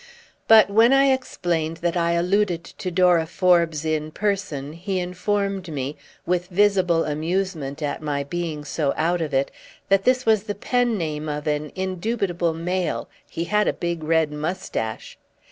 But 0.47 0.67
when 0.71 0.93
I 0.93 1.13
explained 1.13 1.77
that 1.85 1.95
I 1.95 2.13
alluded 2.13 2.63
to 2.63 2.89
Dora 2.89 3.27
Forbes 3.27 3.85
in 3.85 4.09
person 4.09 4.73
he 4.73 4.97
informed 4.99 5.71
me, 5.71 5.95
with 6.25 6.47
visible 6.47 7.05
amusement 7.05 7.83
at 7.83 8.01
my 8.01 8.23
being 8.23 8.65
so 8.65 8.95
out 8.97 9.21
of 9.21 9.31
it, 9.31 9.51
that 9.89 10.03
this 10.03 10.25
was 10.25 10.45
the 10.45 10.55
"pen 10.55 10.97
name" 10.97 11.29
of 11.29 11.45
an 11.45 11.71
indubitable 11.75 12.55
male—he 12.55 13.43
had 13.43 13.67
a 13.67 13.73
big 13.73 14.03
red 14.03 14.31
moustache. 14.31 15.19